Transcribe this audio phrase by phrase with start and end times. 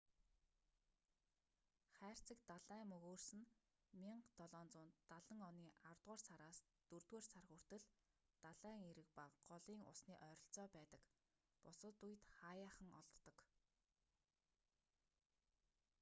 [1.97, 3.45] хайрцаг далайн мөгөөрс нь
[4.05, 6.57] 1770 оны аравдугаар сараас
[6.89, 7.83] дөрөвдүгээр сар хүртэл
[8.45, 11.01] далайн эрэг ба голын усны ойролцоо байдаг
[11.63, 13.37] бусад үед хааяахан олддог